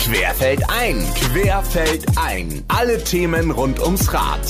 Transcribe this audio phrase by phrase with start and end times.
[0.00, 2.64] Querfeld ein, Querfeld ein.
[2.68, 4.40] Alle Themen rund ums Rad.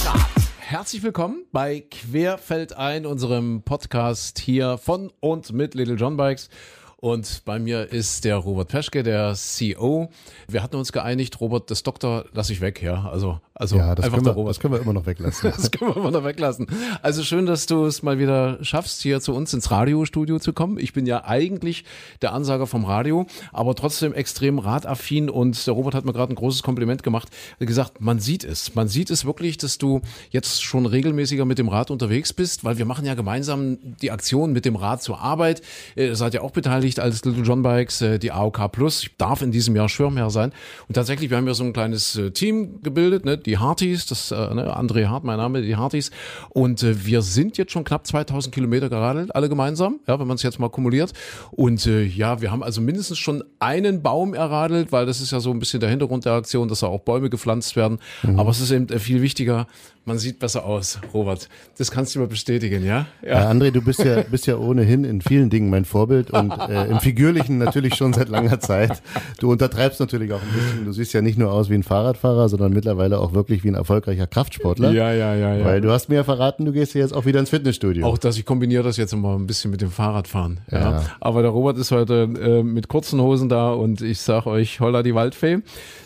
[0.60, 6.50] Herzlich willkommen bei Querfeld ein, unserem Podcast hier von und mit Little John Bikes.
[6.99, 10.10] Und bei mir ist der Robert Peschke, der CEO.
[10.46, 13.08] Wir hatten uns geeinigt, Robert, das Doktor lasse ich weg, ja.
[13.10, 14.45] Also, also ja, das können wir.
[14.46, 15.52] Das können wir immer noch weglassen.
[15.60, 16.66] Das können wir immer noch weglassen.
[17.02, 20.79] Also schön, dass du es mal wieder schaffst, hier zu uns ins Radiostudio zu kommen.
[20.79, 21.84] Ich bin ja eigentlich
[22.23, 26.36] der Ansager vom Radio, aber trotzdem extrem radaffin und der Robert hat mir gerade ein
[26.36, 27.28] großes Kompliment gemacht.
[27.59, 28.74] Er hat gesagt, man sieht es.
[28.74, 30.00] Man sieht es wirklich, dass du
[30.30, 34.55] jetzt schon regelmäßiger mit dem Rad unterwegs bist, weil wir machen ja gemeinsam die Aktion
[34.55, 35.61] mit dem Rad zur Arbeit.
[35.97, 39.02] Ihr seid ja auch beteiligt als Little John Bikes, äh, die AOK Plus.
[39.02, 40.52] Ich darf in diesem Jahr Schirmherr sein.
[40.88, 43.36] Und tatsächlich, wir haben ja so ein kleines äh, Team gebildet, ne?
[43.49, 44.77] die Hartis, das äh, ne?
[44.77, 46.10] André Hart, mein Name, die Hartis.
[46.50, 50.36] Und äh, wir sind jetzt schon knapp 2000 Kilometer geradelt, alle gemeinsam, ja, wenn man
[50.36, 51.12] es jetzt mal kumuliert.
[51.50, 55.41] Und äh, ja, wir haben also mindestens schon einen Baum erradelt, weil das ist ja
[55.41, 57.98] so ein bisschen der Hintergrund der Aktion, dass da auch Bäume gepflanzt werden.
[58.36, 59.66] Aber es ist eben äh, viel wichtiger,
[60.06, 61.48] man sieht besser aus, Robert.
[61.77, 63.06] Das kannst du mir bestätigen, ja?
[63.22, 66.86] Ja, André, du bist ja, bist ja ohnehin in vielen Dingen mein Vorbild und äh,
[66.86, 69.03] im Figürlichen natürlich schon seit langer Zeit.
[69.38, 70.84] Du untertreibst natürlich auch ein bisschen.
[70.86, 73.74] Du siehst ja nicht nur aus wie ein Fahrradfahrer, sondern mittlerweile auch wirklich wie ein
[73.74, 74.92] erfolgreicher Kraftsportler.
[74.92, 75.64] Ja, ja, ja, ja.
[75.64, 78.06] Weil du hast mir ja verraten, du gehst jetzt auch wieder ins Fitnessstudio.
[78.06, 80.60] Auch das, ich kombiniere das jetzt immer ein bisschen mit dem Fahrradfahren.
[80.70, 80.78] Ja.
[80.78, 81.02] Ja.
[81.20, 85.02] Aber der Robert ist heute äh, mit kurzen Hosen da und ich sag euch, holla
[85.02, 85.58] die Waldfee.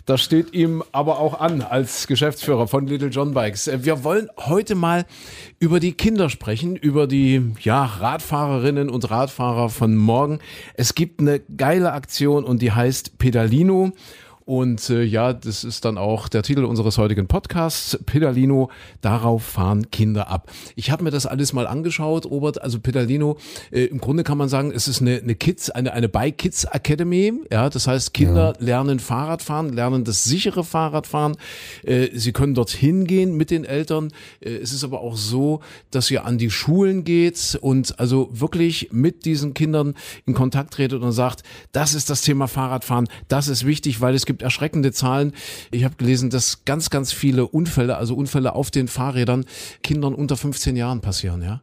[0.06, 3.68] Das steht ihm aber auch an als Geschäftsführer von Little John Bikes.
[3.68, 5.06] Äh, Wir wollen heute mal
[5.58, 10.40] über die Kinder sprechen, über die ja, Radfahrerinnen und Radfahrer von morgen.
[10.74, 13.92] Es gibt eine geile Aktion und die heißt Pedalino.
[14.46, 19.90] Und äh, ja, das ist dann auch der Titel unseres heutigen Podcasts, Pedalino, darauf fahren
[19.90, 20.50] Kinder ab.
[20.76, 23.38] Ich habe mir das alles mal angeschaut, Robert, also Pedalino,
[23.70, 26.64] äh, im Grunde kann man sagen, es ist eine, eine Kids, eine, eine Bike Kids
[26.64, 31.36] Academy, ja, das heißt, Kinder lernen Fahrradfahren, lernen das sichere Fahrradfahren,
[31.82, 35.60] äh, sie können dorthin gehen mit den Eltern, äh, es ist aber auch so,
[35.90, 39.94] dass ihr an die Schulen geht und also wirklich mit diesen Kindern
[40.26, 44.26] in Kontakt tretet und sagt, das ist das Thema Fahrradfahren, das ist wichtig, weil es
[44.26, 45.32] gibt erschreckende Zahlen.
[45.70, 49.44] Ich habe gelesen, dass ganz, ganz viele Unfälle, also Unfälle auf den Fahrrädern,
[49.82, 51.60] Kindern unter 15 Jahren passieren, ja?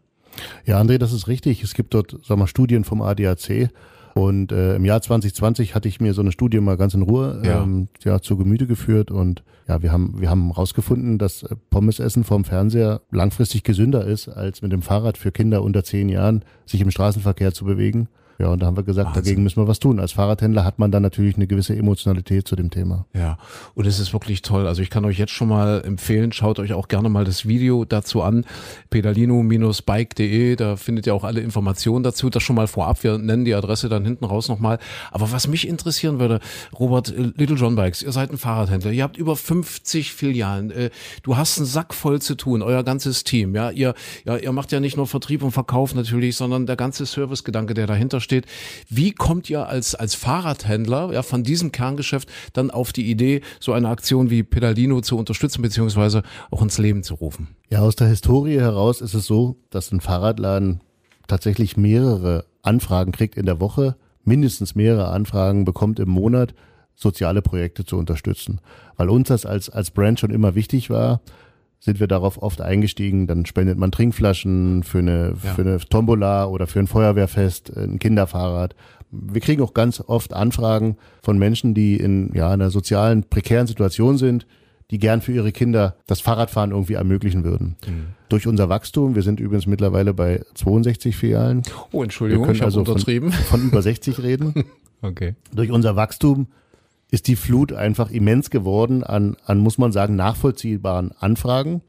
[0.66, 1.64] Ja, André, das ist richtig.
[1.64, 3.70] Es gibt dort, sag mal, Studien vom ADAC.
[4.14, 7.42] Und äh, im Jahr 2020 hatte ich mir so eine Studie mal ganz in Ruhe
[7.46, 7.64] Ja.
[7.64, 12.26] ähm, ja, zu Gemüte geführt und ja, wir haben wir haben rausgefunden, dass äh, Pommesessen
[12.26, 16.82] vom Fernseher langfristig gesünder ist, als mit dem Fahrrad für Kinder unter zehn Jahren sich
[16.82, 18.10] im Straßenverkehr zu bewegen.
[18.42, 19.24] Ja, und da haben wir gesagt, Wahnsinn.
[19.24, 20.00] dagegen müssen wir was tun.
[20.00, 23.06] Als Fahrradhändler hat man dann natürlich eine gewisse Emotionalität zu dem Thema.
[23.14, 23.38] Ja,
[23.76, 24.66] und es ist wirklich toll.
[24.66, 27.86] Also ich kann euch jetzt schon mal empfehlen, schaut euch auch gerne mal das Video
[27.86, 28.44] dazu an,
[28.90, 32.32] pedalino-bike.de, da findet ihr auch alle Informationen dazu.
[32.32, 34.80] Das schon mal vorab, wir nennen die Adresse dann hinten raus nochmal.
[35.12, 36.40] Aber was mich interessieren würde,
[36.80, 40.90] Robert, äh, Little John Bikes, ihr seid ein Fahrradhändler, ihr habt über 50 Filialen, äh,
[41.22, 43.94] du hast einen Sack voll zu tun, euer ganzes Team, ja, ihr,
[44.26, 47.86] ja, ihr macht ja nicht nur Vertrieb und Verkauf natürlich, sondern der ganze Servicegedanke, der
[47.86, 48.31] dahinter steht.
[48.90, 53.74] Wie kommt ihr als, als Fahrradhändler, ja, von diesem Kerngeschäft dann auf die Idee, so
[53.74, 57.50] eine Aktion wie Pedalino zu unterstützen, beziehungsweise auch ins Leben zu rufen?
[57.70, 60.82] Ja, aus der Historie heraus ist es so, dass ein Fahrradladen
[61.28, 66.54] tatsächlich mehrere Anfragen kriegt in der Woche, mindestens mehrere Anfragen bekommt im Monat,
[66.96, 68.62] soziale Projekte zu unterstützen.
[68.98, 71.22] Weil uns das als, als Brand schon immer wichtig war,
[71.84, 73.28] sind wir darauf oft eingestiegen.
[73.28, 75.54] Dann spendet man Trinkflaschen für eine, Ja.
[75.56, 78.76] für eine Tombola oder für ein Feuerwehrfest, ein Kinderfahrrad.
[79.12, 84.18] Wir kriegen auch ganz oft Anfragen von Menschen, die in ja, einer sozialen, prekären Situation
[84.18, 84.46] sind,
[84.92, 87.76] die gern für ihre Kinder das Fahrradfahren irgendwie ermöglichen würden.
[88.30, 91.64] Durch unser Wachstum, wir sind übrigens mittlerweile bei 62 Filialen.
[91.92, 93.32] Oh, Wir Entschuldigung, können ich habe also von, untertrieben.
[93.32, 94.54] von über 60 reden.
[95.04, 95.34] Okay.
[95.52, 96.46] Durch unser Wachstum
[97.12, 101.82] ist die Flut einfach immens geworden an, an muss man sagen, nachvollziehbaren Anfragen.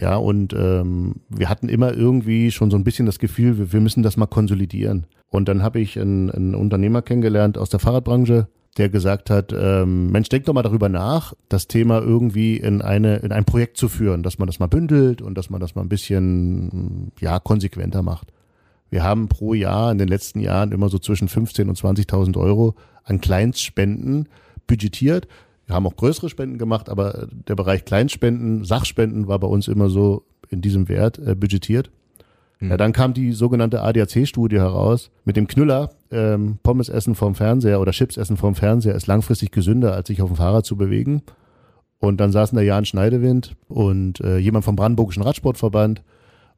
[0.00, 3.80] Ja, und ähm, wir hatten immer irgendwie schon so ein bisschen das Gefühl, wir, wir
[3.80, 5.06] müssen das mal konsolidieren.
[5.28, 10.10] Und dann habe ich einen, einen Unternehmer kennengelernt aus der Fahrradbranche, der gesagt hat, ähm,
[10.10, 13.88] Mensch, denk doch mal darüber nach, das Thema irgendwie in eine in ein Projekt zu
[13.88, 18.02] führen, dass man das mal bündelt und dass man das mal ein bisschen ja konsequenter
[18.02, 18.32] macht.
[18.90, 22.74] Wir haben pro Jahr in den letzten Jahren immer so zwischen 15 und 20.000 Euro
[23.04, 24.28] an Kleinstspenden
[24.66, 25.28] budgetiert.
[25.66, 29.88] Wir haben auch größere Spenden gemacht, aber der Bereich Kleinspenden, Sachspenden war bei uns immer
[29.88, 31.90] so in diesem Wert äh, budgetiert.
[32.60, 37.80] Ja, dann kam die sogenannte ADAC-Studie heraus mit dem Knüller, ähm, Pommes essen vom Fernseher
[37.80, 41.22] oder Chips essen vom Fernseher ist langfristig gesünder, als sich auf dem Fahrrad zu bewegen.
[41.98, 46.02] Und dann saßen da Jan Schneidewind und äh, jemand vom Brandenburgischen Radsportverband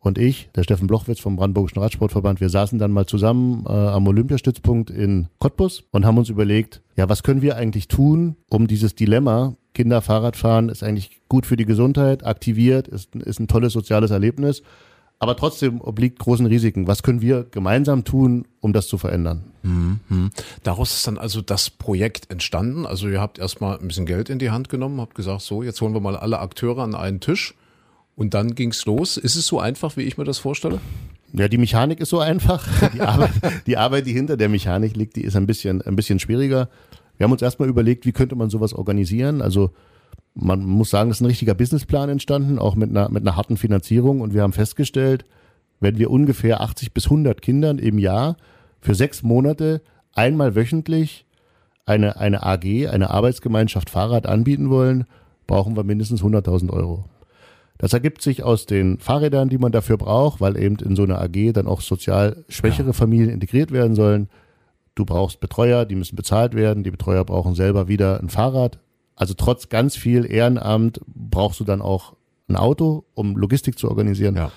[0.06, 4.06] und ich, der Steffen Blochwitz vom Brandenburgischen Radsportverband, wir saßen dann mal zusammen äh, am
[4.06, 8.94] Olympiastützpunkt in Cottbus und haben uns überlegt, ja, was können wir eigentlich tun, um dieses
[8.94, 14.12] Dilemma, Kinder Fahrradfahren ist eigentlich gut für die Gesundheit, aktiviert, ist, ist ein tolles soziales
[14.12, 14.62] Erlebnis,
[15.18, 16.86] aber trotzdem obliegt großen Risiken.
[16.86, 19.44] Was können wir gemeinsam tun, um das zu verändern?
[19.62, 20.30] Mhm.
[20.62, 22.86] Daraus ist dann also das Projekt entstanden.
[22.86, 25.80] Also ihr habt erstmal ein bisschen Geld in die Hand genommen, habt gesagt, so, jetzt
[25.80, 27.54] holen wir mal alle Akteure an einen Tisch
[28.16, 29.16] und dann ging's los.
[29.16, 30.80] Ist es so einfach, wie ich mir das vorstelle?
[31.32, 32.66] Ja, die Mechanik ist so einfach.
[32.94, 33.30] Die Arbeit,
[33.66, 36.68] die, Arbeit, die hinter der Mechanik liegt, die ist ein bisschen, ein bisschen schwieriger.
[37.16, 39.42] Wir haben uns erstmal überlegt, wie könnte man sowas organisieren.
[39.42, 39.70] Also
[40.34, 43.56] man muss sagen, es ist ein richtiger Businessplan entstanden, auch mit einer, mit einer harten
[43.56, 44.20] Finanzierung.
[44.20, 45.24] Und wir haben festgestellt,
[45.80, 48.36] wenn wir ungefähr 80 bis 100 Kindern im Jahr
[48.80, 49.82] für sechs Monate
[50.14, 51.26] einmal wöchentlich
[51.84, 55.04] eine, eine AG, eine Arbeitsgemeinschaft Fahrrad anbieten wollen,
[55.46, 57.04] brauchen wir mindestens 100.000 Euro.
[57.78, 61.20] Das ergibt sich aus den Fahrrädern, die man dafür braucht, weil eben in so einer
[61.20, 62.92] AG dann auch sozial schwächere ja.
[62.92, 64.28] Familien integriert werden sollen.
[64.94, 66.82] Du brauchst Betreuer, die müssen bezahlt werden.
[66.82, 68.78] Die Betreuer brauchen selber wieder ein Fahrrad.
[69.14, 72.14] Also trotz ganz viel Ehrenamt brauchst du dann auch
[72.48, 74.36] ein Auto, um Logistik zu organisieren.
[74.36, 74.50] Ja.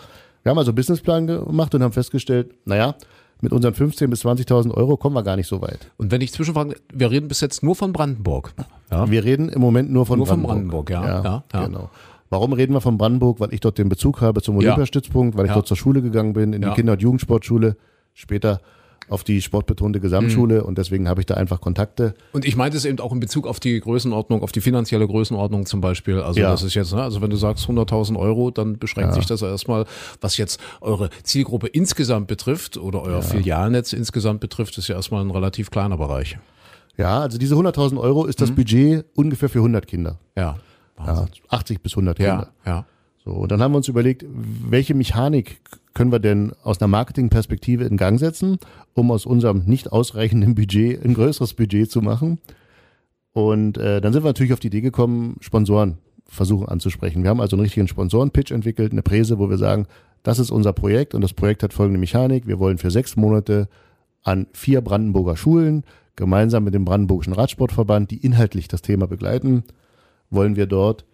[0.43, 2.95] Wir haben also einen Businessplan gemacht und haben festgestellt, naja,
[3.41, 5.91] mit unseren 15.000 bis 20.000 Euro kommen wir gar nicht so weit.
[5.97, 8.53] Und wenn ich zwischenfrage, wir reden bis jetzt nur von Brandenburg.
[8.91, 9.09] Ja?
[9.09, 10.89] Wir reden im Moment nur von nur Brandenburg.
[10.89, 11.23] Nur von Brandenburg, ja.
[11.23, 11.89] ja, ja genau.
[12.29, 13.39] Warum reden wir von Brandenburg?
[13.39, 16.53] Weil ich dort den Bezug habe zum Olympiastützpunkt, weil ich dort zur Schule gegangen bin,
[16.53, 17.75] in die Kinder- und Jugendsportschule,
[18.13, 18.59] später
[19.09, 20.65] auf die sportbetonte Gesamtschule mhm.
[20.67, 22.13] und deswegen habe ich da einfach Kontakte.
[22.31, 25.65] Und ich meinte es eben auch in Bezug auf die Größenordnung, auf die finanzielle Größenordnung
[25.65, 26.19] zum Beispiel.
[26.21, 26.51] Also ja.
[26.51, 29.15] das ist jetzt, ne, also wenn du sagst 100.000 Euro, dann beschränkt ja.
[29.15, 29.85] sich das erstmal,
[30.21, 33.21] was jetzt eure Zielgruppe insgesamt betrifft oder euer ja.
[33.21, 36.37] Filialnetz insgesamt betrifft, ist ja erstmal ein relativ kleiner Bereich.
[36.97, 38.55] Ja, also diese 100.000 Euro ist das mhm.
[38.55, 40.19] Budget ungefähr für 100 Kinder.
[40.37, 40.57] Ja.
[41.05, 42.49] Ja, 80 bis 100 Kinder.
[42.65, 42.85] Ja, ja.
[43.23, 45.61] So, und dann haben wir uns überlegt, welche Mechanik
[45.93, 48.59] können wir denn aus einer Marketingperspektive in Gang setzen,
[48.93, 52.39] um aus unserem nicht ausreichenden Budget ein größeres Budget zu machen.
[53.33, 57.23] Und äh, dann sind wir natürlich auf die Idee gekommen, Sponsoren versuchen anzusprechen.
[57.23, 59.87] Wir haben also einen richtigen Sponsoren-Pitch entwickelt, eine Präse, wo wir sagen,
[60.23, 62.47] das ist unser Projekt und das Projekt hat folgende Mechanik.
[62.47, 63.67] Wir wollen für sechs Monate
[64.23, 65.83] an vier Brandenburger Schulen
[66.15, 69.63] gemeinsam mit dem Brandenburgischen Radsportverband, die inhaltlich das Thema begleiten,
[70.29, 71.05] wollen wir dort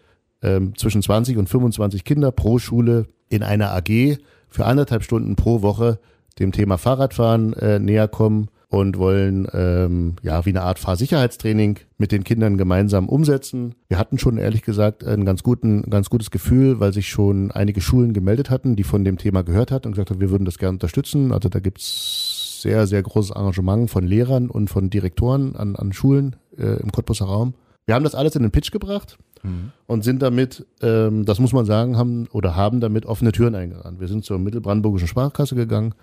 [0.41, 4.17] ähm, zwischen 20 und 25 Kinder pro Schule in einer AG
[4.50, 6.00] für anderthalb Stunden pro Woche
[6.39, 12.12] dem Thema Fahrradfahren äh, näher kommen und wollen ähm, ja wie eine Art Fahrsicherheitstraining mit
[12.12, 13.75] den Kindern gemeinsam umsetzen.
[13.88, 17.79] Wir hatten schon ehrlich gesagt ein ganz guten, ganz gutes Gefühl, weil sich schon einige
[17.79, 20.57] Schulen gemeldet hatten, die von dem Thema gehört hatten und gesagt haben, wir würden das
[20.57, 21.31] gerne unterstützen.
[21.31, 26.35] Also da gibt's sehr, sehr großes Engagement von Lehrern und von Direktoren an, an Schulen
[26.57, 27.53] äh, im Cottbuser Raum.
[27.86, 29.72] Wir haben das alles in den Pitch gebracht mhm.
[29.86, 34.00] und sind damit, ähm, das muss man sagen, haben oder haben damit offene Türen eingerannt.
[34.00, 35.94] Wir sind zur Mittelbrandenburgischen Sparkasse gegangen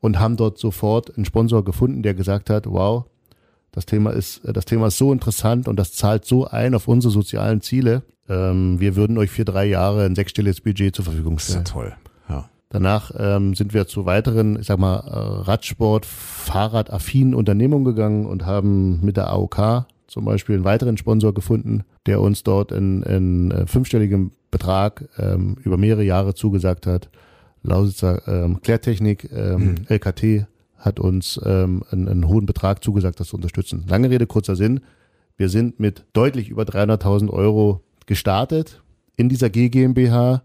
[0.00, 3.04] und haben dort sofort einen Sponsor gefunden, der gesagt hat, wow,
[3.72, 7.12] das Thema ist, das Thema ist so interessant und das zahlt so ein auf unsere
[7.12, 8.02] sozialen Ziele.
[8.28, 11.64] Ähm, wir würden euch für drei Jahre ein sechsstelliges Budget zur Verfügung stellen.
[11.64, 11.96] Das ist ja toll.
[12.28, 12.48] Ja.
[12.68, 18.46] Danach ähm, sind wir zu weiteren, ich sag mal, äh, Radsport, Fahrradaffinen Unternehmungen gegangen und
[18.46, 23.50] haben mit der AOK zum Beispiel einen weiteren Sponsor gefunden, der uns dort einen, einen
[23.50, 27.10] äh, fünfstelligen Betrag ähm, über mehrere Jahre zugesagt hat.
[27.64, 29.74] Lausitzer ähm, Klärtechnik, ähm, mhm.
[29.88, 30.46] LKT
[30.76, 33.86] hat uns ähm, einen, einen hohen Betrag zugesagt, das zu unterstützen.
[33.88, 34.82] Lange Rede, kurzer Sinn.
[35.36, 38.84] Wir sind mit deutlich über 300.000 Euro gestartet
[39.16, 40.44] in dieser G GmbH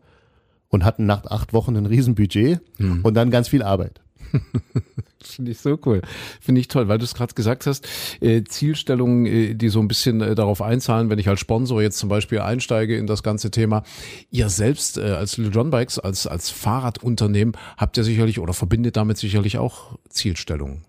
[0.70, 3.02] und hatten nach acht Wochen ein Riesenbudget mhm.
[3.04, 4.02] und dann ganz viel Arbeit.
[5.22, 6.02] Finde ich so cool.
[6.42, 7.88] Finde ich toll, weil du es gerade gesagt hast,
[8.22, 11.98] äh, Zielstellungen, äh, die so ein bisschen äh, darauf einzahlen, wenn ich als Sponsor jetzt
[11.98, 13.84] zum Beispiel einsteige in das ganze Thema.
[14.32, 18.96] Ihr selbst äh, als Little John Bikes, als, als Fahrradunternehmen, habt ihr sicherlich oder verbindet
[18.98, 20.89] damit sicherlich auch Zielstellungen.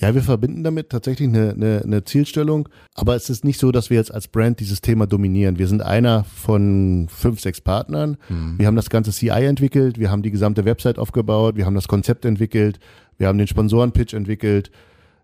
[0.00, 3.90] Ja, wir verbinden damit tatsächlich eine, eine, eine Zielstellung, aber es ist nicht so, dass
[3.90, 5.58] wir jetzt als Brand dieses Thema dominieren.
[5.58, 8.16] Wir sind einer von fünf, sechs Partnern.
[8.30, 8.58] Mhm.
[8.58, 11.86] Wir haben das ganze CI entwickelt, wir haben die gesamte Website aufgebaut, wir haben das
[11.86, 12.80] Konzept entwickelt,
[13.18, 14.70] wir haben den Sponsorenpitch entwickelt.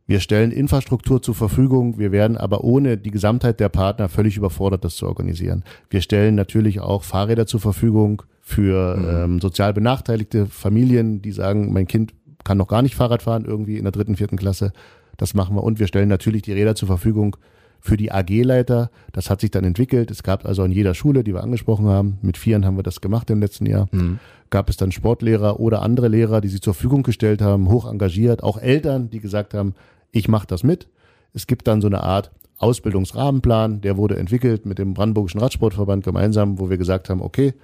[0.09, 1.99] Wir stellen Infrastruktur zur Verfügung.
[1.99, 5.65] Wir werden aber ohne die Gesamtheit der Partner völlig überfordert, das zu organisieren.
[5.91, 9.09] Wir stellen natürlich auch Fahrräder zur Verfügung für mhm.
[9.09, 12.15] ähm, sozial benachteiligte Familien, die sagen, mein Kind
[12.47, 14.73] kann noch gar nicht Fahrrad fahren, irgendwie in der dritten, vierten Klasse.
[15.17, 15.65] Das machen wir.
[15.65, 17.37] Und wir stellen natürlich die Räder zur Verfügung
[17.81, 18.91] für die AG-Leiter.
[19.13, 20.11] Das hat sich dann entwickelt.
[20.13, 23.01] Es gab also in jeder Schule, die wir angesprochen haben, mit Vieren haben wir das
[23.01, 24.21] gemacht im letzten Jahr, mhm.
[24.49, 28.43] gab es dann Sportlehrer oder andere Lehrer, die sich zur Verfügung gestellt haben, hoch engagiert,
[28.45, 29.75] auch Eltern, die gesagt haben,
[30.13, 30.89] ich mache das mit.
[31.35, 36.59] Es gibt dann so eine Art Ausbildungsrahmenplan, der wurde entwickelt mit dem Brandenburgischen Radsportverband gemeinsam,
[36.59, 37.55] wo wir gesagt haben, okay,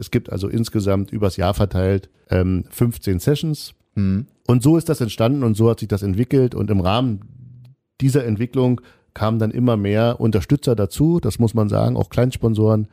[0.00, 3.74] Es gibt also insgesamt übers Jahr verteilt ähm, 15 Sessions.
[4.46, 6.54] Und so ist das entstanden und so hat sich das entwickelt.
[6.54, 7.20] Und im Rahmen
[8.00, 8.80] dieser Entwicklung
[9.14, 11.20] kamen dann immer mehr Unterstützer dazu.
[11.20, 12.88] Das muss man sagen, auch Kleinsponsoren.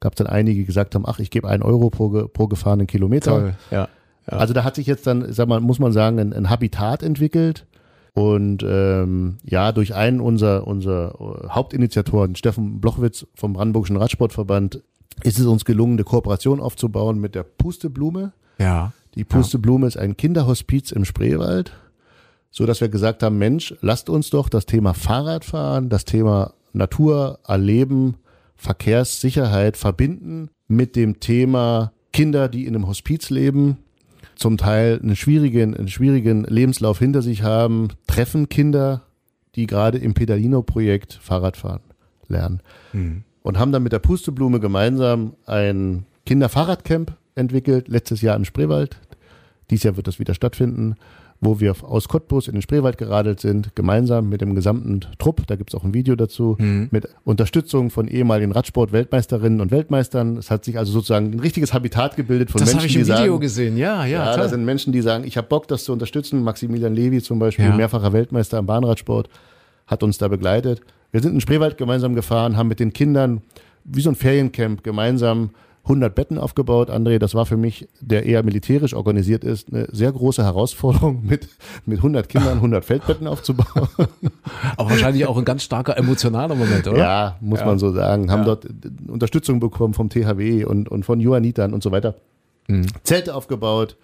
[0.00, 2.48] Gab es dann einige, die gesagt haben, ach, ich gebe einen Euro pro, ge- pro
[2.48, 3.30] gefahrenen Kilometer.
[3.30, 3.88] Toll, ja.
[4.30, 4.36] Ja.
[4.36, 7.66] Also da hat sich jetzt dann, sag mal, muss man sagen, ein, ein Habitat entwickelt.
[8.14, 14.82] Und ähm, ja, durch einen unserer, unserer äh, Hauptinitiatoren, Steffen Blochwitz vom Brandenburgischen Radsportverband,
[15.24, 18.32] ist es uns gelungen, eine Kooperation aufzubauen mit der Pusteblume.
[18.58, 18.92] Ja.
[19.14, 21.72] Die Pusteblume ist ein Kinderhospiz im Spreewald,
[22.50, 27.38] so dass wir gesagt haben, Mensch, lasst uns doch das Thema Fahrradfahren, das Thema Natur
[27.46, 28.16] erleben,
[28.56, 33.78] Verkehrssicherheit verbinden mit dem Thema Kinder, die in einem Hospiz leben,
[34.34, 39.02] zum Teil einen schwierigen, einen schwierigen Lebenslauf hinter sich haben, treffen Kinder,
[39.56, 41.82] die gerade im Pedalino-Projekt Fahrradfahren
[42.28, 42.62] lernen.
[43.42, 48.96] Und haben dann mit der Pusteblume gemeinsam ein Kinderfahrradcamp entwickelt, letztes Jahr im Spreewald.
[49.70, 50.96] Dieses Jahr wird das wieder stattfinden,
[51.40, 55.44] wo wir aus Cottbus in den Spreewald geradelt sind, gemeinsam mit dem gesamten Trupp.
[55.48, 60.36] Da gibt's auch ein Video dazu, mit Unterstützung von ehemaligen Radsport-Weltmeisterinnen und Weltmeistern.
[60.36, 63.02] Es hat sich also sozusagen ein richtiges Habitat gebildet von Das Menschen, habe ich im
[63.04, 64.24] die Video sagen, gesehen, ja, ja.
[64.26, 64.44] ja, toll.
[64.44, 66.44] da sind Menschen, die sagen, ich habe Bock, das zu unterstützen.
[66.44, 67.74] Maximilian Levi zum Beispiel, Ja.
[67.76, 69.28] mehrfacher Weltmeister im Bahnradsport,
[69.88, 70.80] hat uns da begleitet.
[71.10, 73.42] Wir sind in den Spreewald gemeinsam gefahren, haben mit den Kindern
[73.84, 75.50] wie so ein Feriencamp gemeinsam
[75.84, 76.90] 100 Betten aufgebaut.
[76.90, 81.48] André, das war für mich, der eher militärisch organisiert ist, eine sehr große Herausforderung, mit,
[81.86, 83.88] mit 100 Kindern 100 Feldbetten aufzubauen.
[84.76, 86.98] Aber wahrscheinlich auch ein ganz starker emotionaler Moment, oder?
[86.98, 87.66] Ja, muss Ja.
[87.66, 88.30] man so sagen.
[88.30, 88.46] Haben Ja.
[88.46, 88.70] dort äh,
[89.10, 92.14] Unterstützung bekommen vom THW und, und von Johannitern und so weiter.
[92.68, 92.86] Mhm.
[93.02, 93.96] Zelte aufgebaut.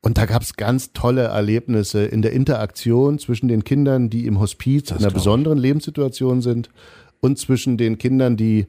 [0.00, 4.38] Und da gab es ganz tolle Erlebnisse in der Interaktion zwischen den Kindern, die im
[4.40, 6.68] Hospiz in einer besonderen Lebenssituation sind
[7.20, 8.66] und zwischen den Kindern, die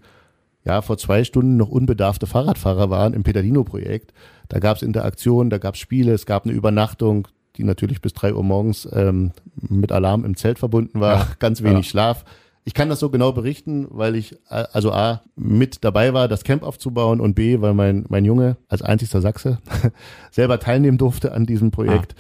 [0.66, 4.14] ja vor zwei Stunden noch unbedarfte Fahrradfahrer waren im Pedalino-Projekt.
[4.50, 8.14] Da gab es Interaktionen, da gab es Spiele, es gab eine Übernachtung, die natürlich bis
[8.14, 11.28] drei Uhr morgens ähm, mit Alarm im Zelt verbunden war, Ja.
[11.40, 11.90] ganz wenig Ja.
[11.92, 12.26] Schlaf.
[12.66, 16.44] Ich kann das so genau berichten, weil ich äh, also A mit dabei war, das
[16.44, 19.60] Camp aufzubauen und B, weil mein, mein Junge als einzigster Sachse
[20.32, 22.16] selber teilnehmen durfte an diesem Projekt.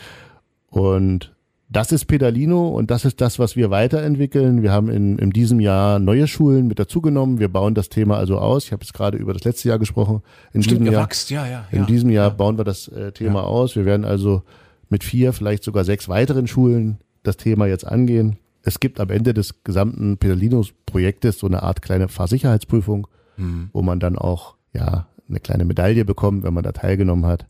[0.70, 1.36] Und
[1.72, 4.64] das ist Pedalino und das ist das, was wir weiterentwickeln.
[4.64, 7.40] Wir haben in, in diesem Jahr neue Schulen mit dazugenommen.
[7.40, 8.66] Wir bauen das Thema also aus.
[8.66, 10.24] Ich habe jetzt gerade über das letzte Jahr gesprochen.
[10.52, 11.66] In Stimmt, diesem ihr Jahr, ja, ja.
[11.72, 11.86] in ja.
[11.86, 13.46] diesem Jahr bauen wir das äh, Thema Ja.
[13.46, 13.76] aus.
[13.76, 14.42] Wir werden also
[14.90, 18.38] mit vier, vielleicht sogar sechs weiteren Schulen das Thema jetzt angehen.
[18.64, 23.08] Es gibt am Ende des gesamten Pedalinos-Projektes so eine Art kleine Fahrsicherheitsprüfung,
[23.38, 23.70] Mhm.
[23.74, 27.46] wo man dann auch ja eine kleine Medaille bekommt, wenn man da teilgenommen hat.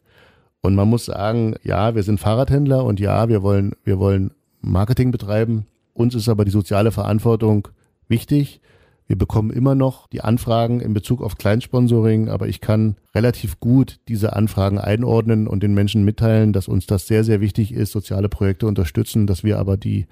[0.61, 5.11] Und man muss sagen, ja, wir sind Fahrradhändler und ja, wir wollen, wir wollen Marketing
[5.11, 5.65] betreiben.
[5.93, 7.69] Uns ist aber die soziale Verantwortung
[8.07, 8.61] wichtig.
[9.07, 13.99] Wir bekommen immer noch die Anfragen in Bezug auf Kleinsponsoring, aber ich kann relativ gut
[14.07, 18.29] diese Anfragen einordnen und den Menschen mitteilen, dass uns das sehr, sehr wichtig ist, soziale
[18.29, 20.05] Projekte unterstützen, dass wir aber die,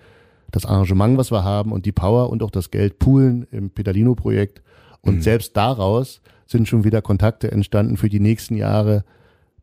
[0.50, 4.64] das Arrangement, was wir haben und die Power und auch das Geld poolen im Pedalino-Projekt.
[5.02, 9.04] Und selbst daraus sind schon wieder Kontakte entstanden für die nächsten Jahre,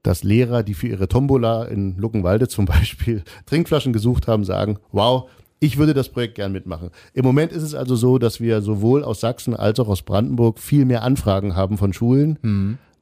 [0.04, 5.28] dass Lehrer, die für ihre Tombola in Luckenwalde zum Beispiel Trinkflaschen gesucht haben, sagen, wow,
[5.58, 6.90] ich würde das Projekt gern mitmachen.
[7.14, 10.58] Im Moment ist es also so, dass wir sowohl aus Sachsen als auch aus Brandenburg
[10.58, 12.38] viel mehr Anfragen haben von Schulen,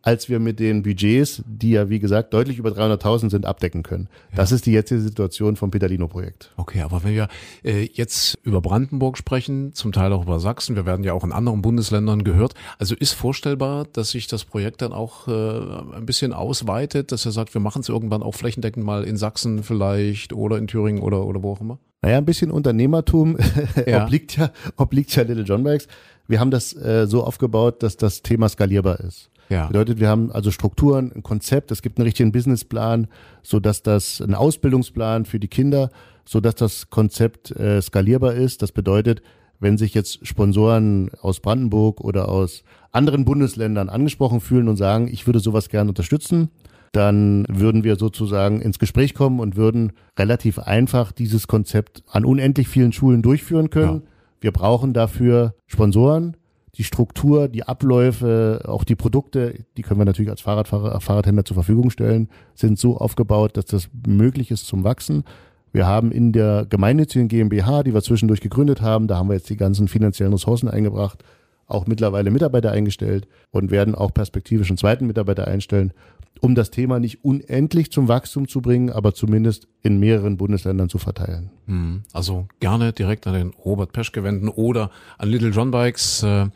[0.03, 4.09] als wir mit den Budgets, die ja wie gesagt deutlich über 300.000 sind, abdecken können.
[4.35, 6.53] Das ist die jetzige Situation vom Pedalino-Projekt.
[6.57, 7.29] Okay, aber wenn wir
[7.65, 11.33] äh, jetzt über Brandenburg sprechen, zum Teil auch über Sachsen, wir werden ja auch in
[11.33, 16.33] anderen Bundesländern gehört, also ist vorstellbar, dass sich das Projekt dann auch äh, ein bisschen
[16.33, 20.59] ausweitet, dass er sagt, wir machen es irgendwann auch flächendeckend mal in Sachsen vielleicht oder
[20.59, 21.79] in Thüringen oder, oder wo auch immer?
[22.03, 23.39] Naja, ein bisschen Unternehmertum
[23.87, 24.05] Ja.
[24.05, 25.87] obliegt, ja, obliegt ja Little John Bikes.
[26.27, 29.31] Wir haben das äh, so aufgebaut, dass das Thema skalierbar ist.
[29.49, 29.67] Ja.
[29.67, 33.07] Bedeutet, wir haben also Strukturen, ein Konzept, es gibt einen richtigen Businessplan,
[33.43, 35.91] so dass das ein Ausbildungsplan für die Kinder,
[36.25, 38.63] so dass das Konzept äh, skalierbar ist.
[38.63, 39.23] Das bedeutet,
[39.61, 45.27] wenn sich jetzt Sponsoren aus Brandenburg oder aus anderen Bundesländern angesprochen fühlen und sagen, ich
[45.27, 46.49] würde sowas gerne unterstützen,
[46.93, 52.69] dann würden wir sozusagen ins Gespräch kommen und würden relativ einfach dieses Konzept an unendlich
[52.69, 54.03] vielen Schulen durchführen können.
[54.41, 56.37] Wir brauchen dafür Sponsoren,
[56.75, 61.55] die Struktur, die Abläufe, auch die Produkte, die können wir natürlich als Fahrradfahrer, Fahrradhändler zur
[61.55, 65.25] Verfügung stellen, sind so aufgebaut, dass das möglich ist zum Wachsen.
[65.73, 69.49] Wir haben in der gemeinnützigen GmbH, die wir zwischendurch gegründet haben, da haben wir jetzt
[69.49, 71.25] die ganzen finanziellen Ressourcen eingebracht,
[71.73, 75.93] auch mittlerweile Mitarbeiter eingestellt und werden auch perspektivisch einen zweiten Mitarbeiter einstellen,
[76.41, 80.99] um das Thema nicht unendlich zum Wachstum zu bringen, aber zumindest in mehreren Bundesländern zu
[80.99, 81.50] verteilen.
[81.67, 86.23] Hm, also gerne direkt an den Robert Peschke wenden oder an Little John Bikes.
[86.23, 86.49] Äh,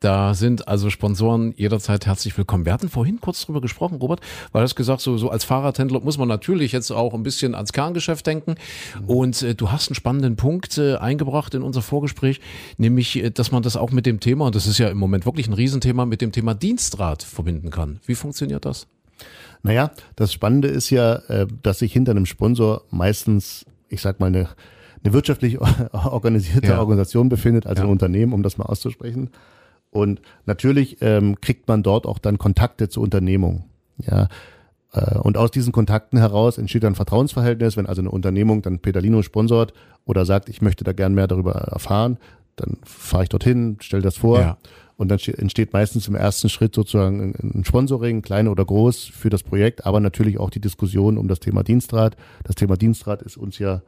[0.00, 2.64] da sind also Sponsoren jederzeit herzlich willkommen.
[2.64, 4.20] Wir hatten vorhin kurz drüber gesprochen, Robert,
[4.52, 7.54] weil du hast gesagt, so, so als Fahrradhändler muss man natürlich jetzt auch ein bisschen
[7.54, 8.54] ans Kerngeschäft denken.
[9.06, 12.40] Und äh, du hast einen spannenden Punkt äh, eingebracht in unser Vorgespräch,
[12.78, 15.48] nämlich, dass man das auch mit dem Thema, und das ist ja im Moment wirklich
[15.48, 18.00] ein Riesenthema, mit dem Thema Dienstrad verbinden kann.
[18.06, 18.86] Wie funktioniert das?
[19.62, 24.26] Naja, das Spannende ist ja, äh, dass sich hinter einem Sponsor meistens, ich sag mal,
[24.26, 24.48] eine,
[25.02, 25.58] eine wirtschaftlich
[25.92, 26.78] organisierte ja.
[26.78, 27.88] Organisation befindet, also ja.
[27.88, 29.30] ein Unternehmen, um das mal auszusprechen.
[29.90, 33.64] Und natürlich ähm, kriegt man dort auch dann Kontakte zur Unternehmung.
[33.98, 34.28] Ja.
[34.92, 39.22] Äh, und aus diesen Kontakten heraus entsteht ein Vertrauensverhältnis, wenn also eine Unternehmung dann Pedalino
[39.22, 39.72] sponsort
[40.04, 42.18] oder sagt, ich möchte da gern mehr darüber erfahren,
[42.56, 44.40] dann fahre ich dorthin, stelle das vor.
[44.40, 44.58] Ja.
[44.96, 49.42] Und dann entsteht meistens im ersten Schritt sozusagen ein Sponsoring, klein oder groß, für das
[49.42, 52.16] Projekt, aber natürlich auch die Diskussion um das Thema Dienstrat.
[52.44, 53.82] Das Thema Dienstrat ist uns ja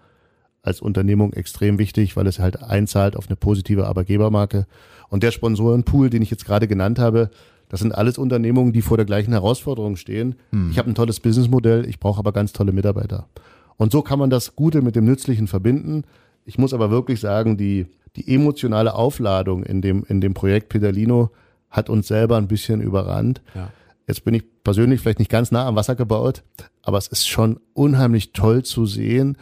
[0.63, 4.67] als Unternehmung extrem wichtig, weil es halt einzahlt auf eine positive Arbeitgebermarke.
[5.09, 7.31] Und der Sponsorenpool, den ich jetzt gerade genannt habe,
[7.69, 10.35] das sind alles Unternehmungen, die vor der gleichen Herausforderung stehen.
[10.51, 10.71] Hm.
[10.71, 13.29] Ich habe ein tolles Businessmodell, ich brauche aber ganz tolle Mitarbeiter.
[13.77, 16.05] Und so kann man das Gute mit dem Nützlichen verbinden.
[16.47, 17.87] Ich muss aber wirklich sagen, die
[18.17, 21.31] die emotionale Aufladung in dem, in dem Projekt Pedalino
[21.69, 23.43] hat uns selber ein bisschen überrannt.
[23.55, 23.71] Ja.
[24.09, 26.43] Jetzt bin ich persönlich vielleicht nicht ganz nah am Wasser gebaut,
[26.83, 29.37] aber es ist schon unheimlich toll zu sehen,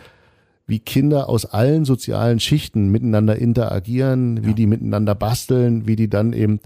[0.66, 4.46] wie Kinder aus allen sozialen Schichten miteinander interagieren, ja.
[4.46, 6.60] wie die miteinander basteln, wie die dann eben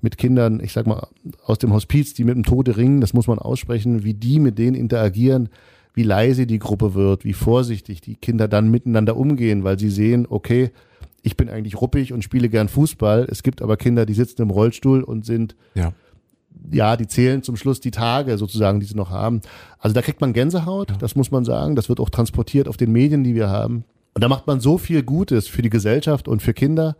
[0.00, 1.06] mit Kindern, ich sag mal,
[1.46, 4.58] aus dem Hospiz, die mit dem Tode ringen, das muss man aussprechen, wie die mit
[4.58, 5.48] denen interagieren,
[5.94, 10.26] wie leise die Gruppe wird, wie vorsichtig die Kinder dann miteinander umgehen, weil sie sehen,
[10.28, 10.70] okay,
[11.22, 13.26] ich bin eigentlich ruppig und spiele gern Fußball.
[13.30, 15.92] Es gibt aber Kinder, die sitzen im Rollstuhl und sind, ja,
[16.70, 19.40] ja die zählen zum Schluss die Tage sozusagen, die sie noch haben.
[19.78, 20.96] Also da kriegt man Gänsehaut, ja.
[20.98, 21.76] das muss man sagen.
[21.76, 23.84] Das wird auch transportiert auf den Medien, die wir haben.
[24.14, 26.96] Und da macht man so viel Gutes für die Gesellschaft und für Kinder,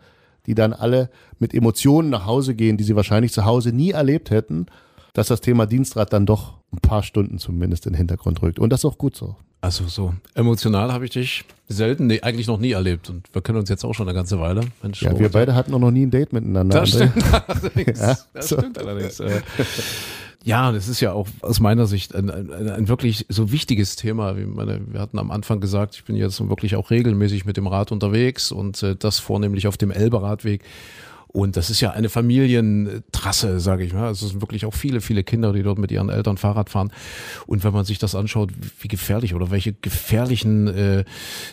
[0.47, 4.31] die dann alle mit Emotionen nach Hause gehen, die sie wahrscheinlich zu Hause nie erlebt
[4.31, 4.67] hätten,
[5.15, 8.59] dass das Thema Dienstrat dann doch ein paar Stunden zumindest in den Hintergrund rückt.
[8.59, 9.37] Und das ist auch gut so.
[9.61, 13.09] Also so emotional habe ich dich selten, nee, eigentlich noch nie erlebt.
[13.09, 14.61] Und wir kennen uns jetzt auch schon eine ganze Weile.
[14.83, 16.81] Mensch, ja, wir beide hatten auch noch nie ein Date miteinander.
[16.81, 18.01] Das stimmt allerdings.
[18.01, 18.59] Ja, das so.
[18.59, 19.23] stimmt allerdings.
[20.43, 24.35] Ja, das ist ja auch aus meiner Sicht ein, ein, ein wirklich so wichtiges Thema.
[24.35, 27.93] Meine, wir hatten am Anfang gesagt, ich bin jetzt wirklich auch regelmäßig mit dem Rad
[27.93, 30.63] unterwegs und äh, das vornehmlich auf dem Elbe-Radweg.
[31.35, 34.07] Und das ist ja eine Familientrasse, sage ich mal.
[34.07, 36.93] Also es sind wirklich auch viele, viele Kinder, die dort mit ihren Eltern Fahrrad fahren.
[37.49, 41.05] Und wenn man sich das anschaut, wie gefährlich oder welche gefährlichen äh,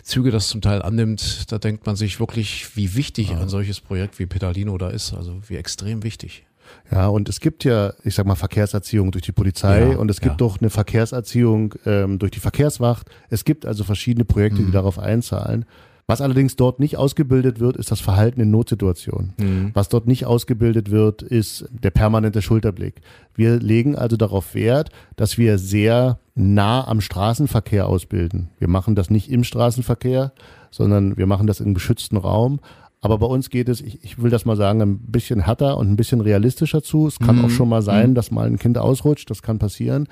[0.04, 4.20] Züge das zum Teil annimmt, da denkt man sich wirklich, wie wichtig ein solches Projekt
[4.20, 5.16] wie Pedalino da ist.
[5.16, 6.44] Also wie extrem wichtig.
[6.92, 10.22] Ja, und es gibt ja, ich sag mal, Verkehrserziehung durch die Polizei ja, und es
[10.22, 10.38] gibt ja.
[10.38, 13.10] doch eine Verkehrserziehung ähm, durch die Verkehrswacht.
[13.32, 14.68] Es gibt also verschiedene Projekte, mhm.
[14.68, 15.66] die darauf einzahlen.
[16.12, 19.34] Was allerdings dort nicht ausgebildet wird, ist das Verhalten in Notsituationen.
[19.40, 19.72] Mhm.
[19.74, 23.02] Was dort nicht ausgebildet wird, ist der permanente Schulterblick.
[23.34, 28.50] Wir legen also darauf Wert, dass wir sehr nah am Straßenverkehr ausbilden.
[28.60, 30.34] Wir machen das nicht im Straßenverkehr,
[30.70, 32.60] sondern wir machen das im geschützten Raum.
[33.00, 35.90] Aber bei uns geht es, ich, ich will das mal sagen, ein bisschen härter und
[35.90, 37.08] ein bisschen realistischer zu.
[37.08, 37.46] Es kann mhm.
[37.46, 38.16] auch schon mal sein, mhm.
[38.16, 40.08] dass mal ein Kind ausrutscht, das kann passieren.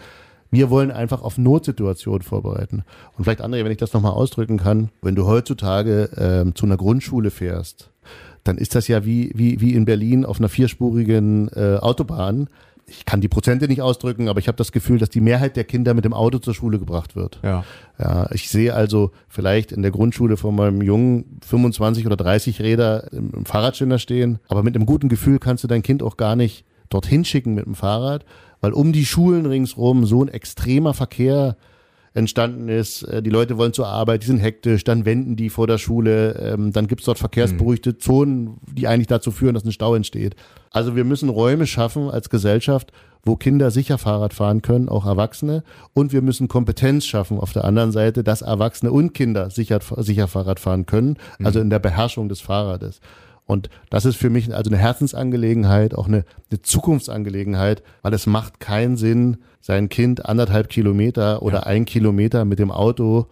[0.52, 2.84] Wir wollen einfach auf Notsituationen vorbereiten.
[3.18, 6.78] Und vielleicht, André, wenn ich das nochmal ausdrücken kann, wenn du heutzutage ähm, zu einer
[6.78, 7.92] Grundschule fährst,
[8.44, 12.50] dann ist das ja wie, wie, wie in Berlin auf einer vierspurigen äh, Autobahn.
[12.88, 15.64] Ich kann die Prozente nicht ausdrücken, aber ich habe das Gefühl, dass die Mehrheit der
[15.64, 17.40] Kinder mit dem Auto zur Schule gebracht wird.
[17.44, 17.64] Ja.
[18.00, 23.14] ja ich sehe also vielleicht in der Grundschule von meinem Jungen 25 oder 30 Räder
[23.14, 26.36] im, im Fahrradständer stehen, aber mit einem guten Gefühl kannst du dein Kind auch gar
[26.36, 28.26] nicht dorthin schicken mit dem Fahrrad,
[28.62, 31.56] weil um die Schulen ringsrum so ein extremer Verkehr
[32.14, 33.04] entstanden ist.
[33.04, 36.34] Äh, die Leute wollen zur Arbeit, die sind hektisch, dann wenden die vor der Schule,
[36.34, 38.00] ähm, dann gibt's dort verkehrsberuhigte mhm.
[38.00, 40.36] Zonen, die eigentlich dazu führen, dass ein Stau entsteht.
[40.72, 42.92] Also wir müssen Räume schaffen als Gesellschaft,
[43.24, 45.64] wo Kinder sicher Fahrrad fahren können, auch Erwachsene.
[45.94, 50.28] Und wir müssen Kompetenz schaffen auf der anderen Seite, dass Erwachsene und Kinder sicher, sicher
[50.28, 51.64] Fahrrad fahren können, also mhm.
[51.64, 53.02] in der Beherrschung des Fahrrades.
[53.50, 58.60] Und das ist für mich also eine Herzensangelegenheit, auch eine, eine Zukunftsangelegenheit, weil es macht
[58.60, 61.64] keinen Sinn, sein Kind anderthalb Kilometer oder ja.
[61.64, 63.26] ein Kilometer mit dem Auto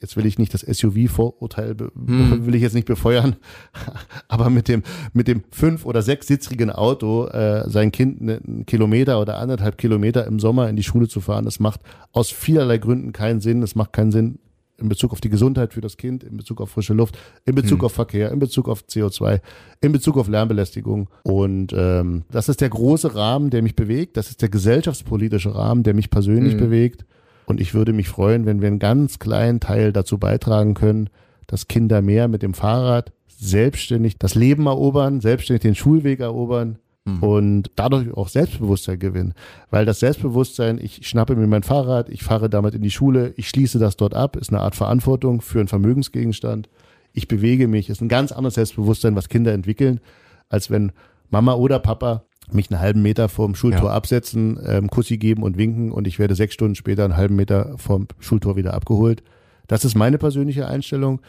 [0.00, 2.46] jetzt will ich nicht das SUV-Vorurteil hm.
[2.46, 3.36] will ich jetzt nicht befeuern,
[4.28, 9.38] aber mit dem mit dem fünf oder sechssitzrigen Auto äh, sein Kind einen Kilometer oder
[9.38, 11.80] anderthalb Kilometer im Sommer in die Schule zu fahren, das macht
[12.12, 13.62] aus vielerlei Gründen keinen Sinn.
[13.62, 14.40] Es macht keinen Sinn
[14.78, 17.80] in Bezug auf die Gesundheit für das Kind, in Bezug auf frische Luft, in Bezug
[17.80, 17.86] Hm.
[17.86, 19.40] auf Verkehr, in Bezug auf CO2,
[19.80, 21.08] in Bezug auf Lärmbelästigung.
[21.22, 24.16] Und ähm, das ist der große Rahmen, der mich bewegt.
[24.16, 26.58] Das ist der gesellschaftspolitische Rahmen, der mich persönlich Mhm.
[26.58, 27.04] bewegt.
[27.46, 31.10] Und ich würde mich freuen, wenn wir einen ganz kleinen Teil dazu beitragen können,
[31.46, 36.78] dass Kinder mehr mit dem Fahrrad selbstständig das Leben erobern, selbstständig den Schulweg erobern
[37.20, 39.34] und dadurch auch Selbstbewusstsein gewinnen.
[39.70, 43.48] Weil das Selbstbewusstsein, ich schnappe mir mein Fahrrad, ich fahre damit in die Schule, ich
[43.50, 46.70] schließe das dort ab, ist eine Art Verantwortung für einen Vermögensgegenstand.
[47.12, 50.00] Ich bewege mich, ist ein ganz anderes Selbstbewusstsein, was Kinder entwickeln,
[50.48, 50.92] als wenn
[51.28, 53.94] Mama oder Papa mich einen halben Meter vorm Schultor Ja.
[53.94, 57.74] absetzen, ähm, Kussi geben und winken und ich werde sechs Stunden später einen halben Meter
[57.76, 59.22] vom Schultor wieder abgeholt.
[59.66, 61.20] Das ist meine persönliche Einstellung.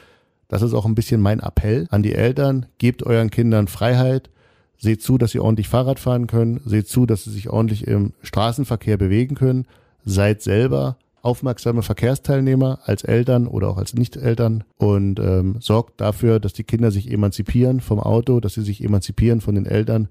[0.48, 2.66] Das ist auch ein bisschen mein Appell an die Eltern.
[2.78, 4.30] Gebt euren Kindern Freiheit.
[4.78, 6.62] Seht zu, dass sie ordentlich Fahrrad fahren können.
[6.66, 9.66] Seht zu, dass sie sich ordentlich im Straßenverkehr bewegen können.
[10.04, 16.54] Seid selber aufmerksame Verkehrsteilnehmer als Eltern oder auch als Nicht-Eltern und ähm, sorgt dafür, dass
[16.54, 20.08] die Kinder sich emanzipieren vom Auto, dass sie sich emanzipieren von den Eltern,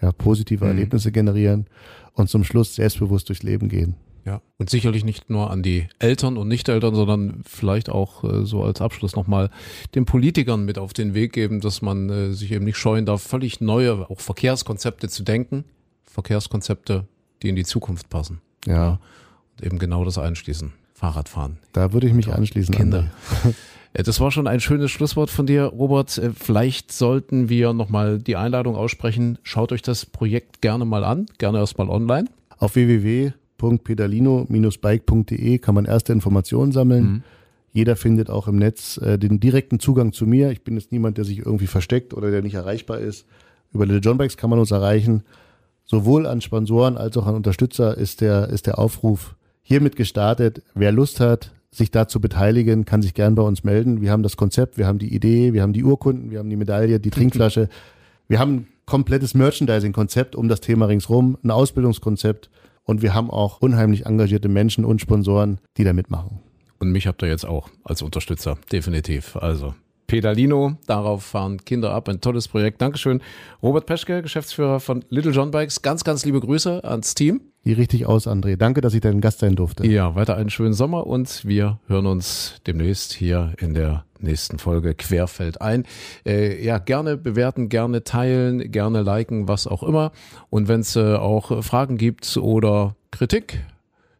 [0.00, 0.70] ja, positive Mhm.
[0.70, 1.66] Erlebnisse generieren
[2.14, 3.94] und zum Schluss selbstbewusst durchs Leben gehen.
[4.24, 8.62] Ja, und sicherlich nicht nur an die Eltern und Nicht-Eltern, sondern vielleicht auch äh, so
[8.62, 9.50] als Abschluss nochmal
[9.94, 13.22] den Politikern mit auf den Weg geben, dass man äh, sich eben nicht scheuen darf,
[13.22, 15.64] völlig neue, auch Verkehrskonzepte zu denken.
[16.04, 17.06] Verkehrskonzepte,
[17.42, 18.40] die in die Zukunft passen.
[18.66, 18.98] Ja,
[19.58, 20.72] Und eben genau das einschließen.
[20.94, 21.58] Fahrradfahren.
[21.72, 22.74] da würde ich mich anschließen.
[22.74, 23.10] Kinder.
[23.96, 26.18] Das war schon ein schönes Schlusswort von dir, Robert.
[26.18, 29.38] Äh, Vielleicht sollten wir nochmal die Einladung aussprechen.
[29.44, 32.28] Schaut euch das Projekt gerne mal an, gerne erstmal online.
[32.58, 32.74] Auf
[33.58, 37.24] www.pedalino-bike.de kann man erste Informationen sammeln.
[37.72, 40.50] Jeder findet auch im Netz äh, den direkten Zugang zu mir.
[40.50, 43.26] Ich bin jetzt niemand, der sich irgendwie versteckt oder der nicht erreichbar ist.
[43.72, 45.24] Über Little John Bikes kann man uns erreichen.
[45.84, 50.62] Sowohl an Sponsoren als auch an Unterstützer ist der, ist der Aufruf hiermit gestartet.
[50.74, 54.00] Wer Lust hat, sich da zu beteiligen, kann sich gern bei uns melden.
[54.00, 56.56] Wir haben das Konzept, wir haben die Idee, wir haben die Urkunden, wir haben die
[56.56, 57.68] Medaille, die Trinkflasche.
[58.28, 62.48] Wir haben ein komplettes Merchandising-Konzept um das Thema ringsrum, ein Ausbildungskonzept
[62.84, 66.40] und wir haben auch unheimlich engagierte Menschen und Sponsoren, die da mitmachen.
[66.78, 69.36] Und mich habt ihr jetzt auch als Unterstützer, definitiv.
[69.36, 69.74] Also
[70.06, 72.82] Pedalino, darauf fahren Kinder ab, ein tolles Projekt.
[72.82, 73.22] Dankeschön.
[73.62, 77.40] Robert Peschke, Geschäftsführer von Little John Bikes, ganz, ganz liebe Grüße ans Team.
[77.64, 78.56] Die richtig aus, André.
[78.56, 79.86] Danke, dass ich dein Gast sein durfte.
[79.86, 84.94] Ja, weiter einen schönen Sommer und wir hören uns demnächst hier in der nächsten Folge
[84.94, 85.84] Querfeld ein.
[86.26, 90.12] Äh, ja, gerne bewerten, gerne teilen, gerne liken, was auch immer.
[90.50, 93.64] Und wenn es äh, auch Fragen gibt oder Kritik,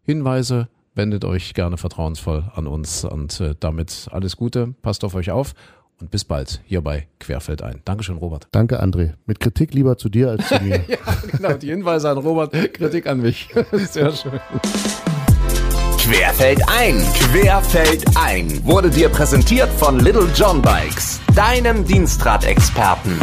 [0.03, 5.31] Hinweise, wendet euch gerne vertrauensvoll an uns und äh, damit alles Gute, passt auf euch
[5.31, 5.55] auf
[6.01, 7.81] und bis bald hier bei Querfeld ein.
[7.85, 8.49] Dankeschön, Robert.
[8.53, 9.15] Danke, André.
[9.27, 10.85] Mit Kritik lieber zu dir als zu mir.
[10.89, 10.99] Ja,
[11.31, 13.49] genau, die Hinweise an Robert, Kritik an mich.
[13.73, 14.41] Sehr schön.
[15.99, 23.19] Querfeld ein, Querfeld ein wurde dir präsentiert von Little John Bikes, deinem Dienstradexperten.